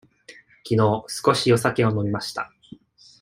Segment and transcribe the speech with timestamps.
[0.63, 2.51] きのう少しお酒を飲みました。